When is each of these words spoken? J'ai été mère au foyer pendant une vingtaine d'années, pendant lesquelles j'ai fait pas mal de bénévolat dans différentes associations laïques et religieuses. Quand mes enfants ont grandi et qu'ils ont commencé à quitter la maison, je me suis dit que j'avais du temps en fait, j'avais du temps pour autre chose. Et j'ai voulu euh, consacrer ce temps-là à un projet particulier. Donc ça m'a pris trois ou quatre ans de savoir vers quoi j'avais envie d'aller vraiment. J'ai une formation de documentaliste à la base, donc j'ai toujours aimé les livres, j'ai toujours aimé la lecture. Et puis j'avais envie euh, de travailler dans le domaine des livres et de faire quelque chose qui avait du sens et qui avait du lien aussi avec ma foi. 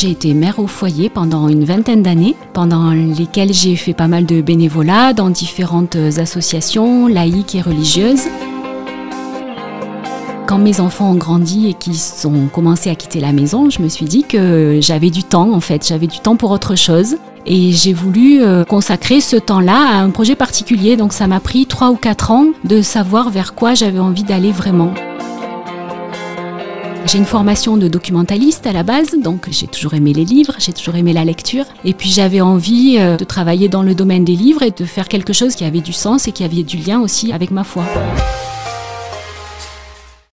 J'ai 0.00 0.10
été 0.10 0.32
mère 0.32 0.60
au 0.60 0.68
foyer 0.68 1.08
pendant 1.08 1.48
une 1.48 1.64
vingtaine 1.64 2.04
d'années, 2.04 2.36
pendant 2.52 2.92
lesquelles 2.92 3.52
j'ai 3.52 3.74
fait 3.74 3.94
pas 3.94 4.06
mal 4.06 4.26
de 4.26 4.40
bénévolat 4.40 5.12
dans 5.12 5.28
différentes 5.28 5.96
associations 5.96 7.08
laïques 7.08 7.56
et 7.56 7.60
religieuses. 7.60 8.28
Quand 10.46 10.58
mes 10.58 10.78
enfants 10.78 11.10
ont 11.10 11.16
grandi 11.16 11.68
et 11.68 11.74
qu'ils 11.74 11.98
ont 12.26 12.46
commencé 12.46 12.90
à 12.90 12.94
quitter 12.94 13.18
la 13.18 13.32
maison, 13.32 13.70
je 13.70 13.82
me 13.82 13.88
suis 13.88 14.04
dit 14.04 14.22
que 14.22 14.78
j'avais 14.80 15.10
du 15.10 15.24
temps 15.24 15.52
en 15.52 15.58
fait, 15.58 15.84
j'avais 15.84 16.06
du 16.06 16.20
temps 16.20 16.36
pour 16.36 16.52
autre 16.52 16.76
chose. 16.76 17.16
Et 17.44 17.72
j'ai 17.72 17.92
voulu 17.92 18.40
euh, 18.40 18.62
consacrer 18.62 19.20
ce 19.20 19.34
temps-là 19.34 19.96
à 19.96 20.00
un 20.00 20.10
projet 20.10 20.36
particulier. 20.36 20.96
Donc 20.96 21.12
ça 21.12 21.26
m'a 21.26 21.40
pris 21.40 21.66
trois 21.66 21.90
ou 21.90 21.96
quatre 21.96 22.30
ans 22.30 22.46
de 22.62 22.82
savoir 22.82 23.30
vers 23.30 23.56
quoi 23.56 23.74
j'avais 23.74 23.98
envie 23.98 24.22
d'aller 24.22 24.52
vraiment. 24.52 24.94
J'ai 27.10 27.16
une 27.16 27.24
formation 27.24 27.78
de 27.78 27.88
documentaliste 27.88 28.66
à 28.66 28.72
la 28.74 28.82
base, 28.82 29.16
donc 29.18 29.48
j'ai 29.50 29.66
toujours 29.66 29.94
aimé 29.94 30.12
les 30.12 30.26
livres, 30.26 30.52
j'ai 30.58 30.74
toujours 30.74 30.94
aimé 30.94 31.14
la 31.14 31.24
lecture. 31.24 31.64
Et 31.86 31.94
puis 31.94 32.10
j'avais 32.10 32.42
envie 32.42 32.98
euh, 32.98 33.16
de 33.16 33.24
travailler 33.24 33.70
dans 33.70 33.82
le 33.82 33.94
domaine 33.94 34.26
des 34.26 34.36
livres 34.36 34.62
et 34.62 34.72
de 34.72 34.84
faire 34.84 35.08
quelque 35.08 35.32
chose 35.32 35.54
qui 35.54 35.64
avait 35.64 35.80
du 35.80 35.94
sens 35.94 36.28
et 36.28 36.32
qui 36.32 36.44
avait 36.44 36.64
du 36.64 36.76
lien 36.76 37.00
aussi 37.00 37.32
avec 37.32 37.50
ma 37.50 37.64
foi. 37.64 37.84